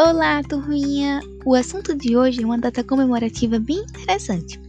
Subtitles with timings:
[0.00, 1.20] Olá, turminha!
[1.44, 4.60] O assunto de hoje é uma data comemorativa bem interessante.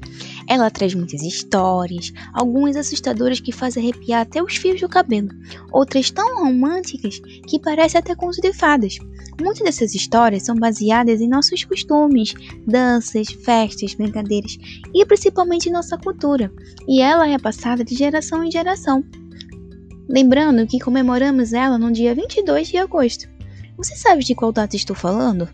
[0.48, 5.30] Ela traz muitas histórias, algumas assustadoras que fazem arrepiar até os fios do cabelo,
[5.72, 8.98] outras tão românticas que parecem até contos de fadas.
[9.40, 12.34] Muitas dessas histórias são baseadas em nossos costumes,
[12.66, 14.58] danças, festas, brincadeiras
[14.96, 16.52] e principalmente nossa cultura,
[16.88, 19.04] e ela é passada de geração em geração.
[20.10, 23.30] Lembrando que comemoramos ela no dia 22 de agosto.
[23.80, 25.48] Você sabe de qual data estou falando?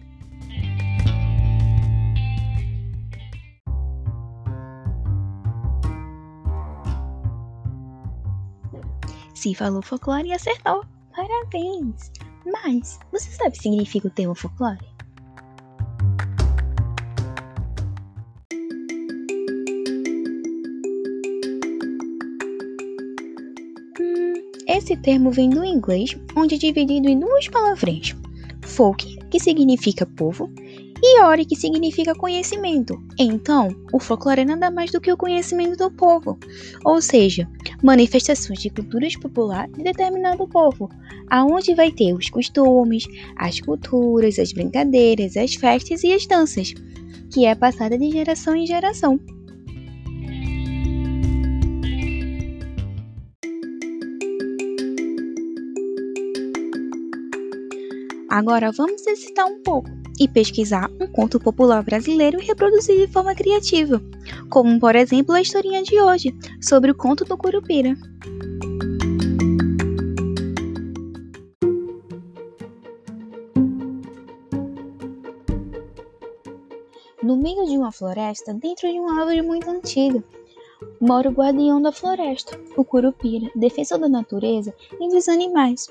[9.36, 10.84] Se falou folclore e acertou.
[11.16, 12.12] Parabéns!
[12.52, 14.95] Mas, você sabe o que significa o termo folclore?
[24.76, 28.16] Esse termo vem do inglês, onde é dividido em duas palavrinhas:
[28.62, 30.52] folk, que significa povo,
[31.02, 33.02] e ore, que significa conhecimento.
[33.18, 36.38] Então, o folclore é nada mais do que o conhecimento do povo,
[36.84, 37.48] ou seja,
[37.84, 40.90] manifestações de culturas populares de determinado povo,
[41.30, 43.06] aonde vai ter os costumes,
[43.38, 46.74] as culturas, as brincadeiras, as festas e as danças,
[47.32, 49.20] que é passada de geração em geração.
[58.36, 63.34] Agora vamos exercitar um pouco e pesquisar um conto popular brasileiro e reproduzir de forma
[63.34, 64.02] criativa,
[64.50, 67.96] como por exemplo a historinha de hoje sobre o conto do Curupira.
[77.24, 80.22] No meio de uma floresta, dentro de uma árvore muito antiga,
[81.00, 85.88] mora o guardião da floresta, o Curupira, defensor da natureza e dos animais.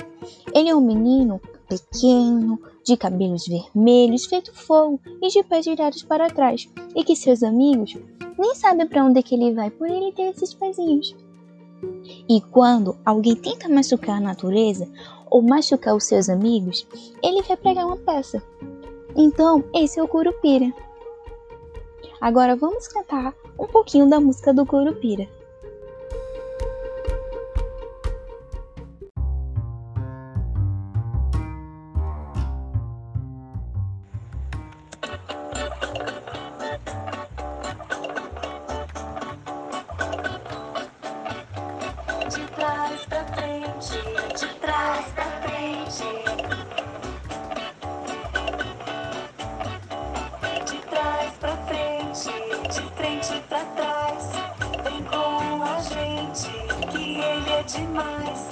[0.55, 6.31] Ele é um menino pequeno, de cabelos vermelhos, feito fogo e de pés virados para
[6.31, 7.97] trás, e que seus amigos
[8.39, 11.15] nem sabem para onde é que ele vai por ele ter esses pezinhos.
[12.29, 14.89] E quando alguém tenta machucar a natureza
[15.31, 16.87] ou machucar os seus amigos,
[17.23, 18.43] ele vai pregar uma peça.
[19.17, 20.73] Então, esse é o Curupira.
[22.21, 25.29] Agora vamos cantar um pouquinho da música do Curupira.
[57.67, 58.49] Demais.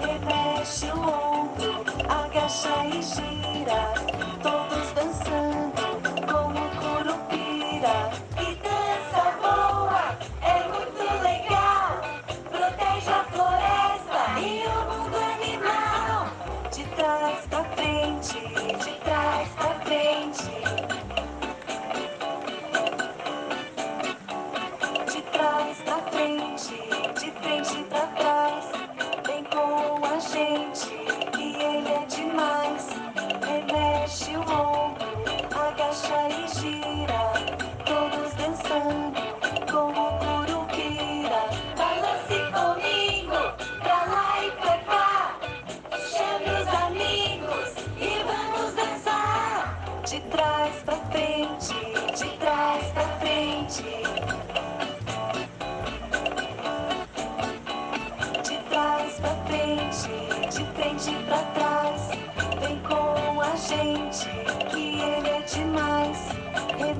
[0.00, 4.03] Remexe o ombro, agacha e gira.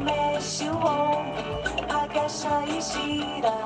[0.04, 3.56] mexe o ombro, agacha e gira.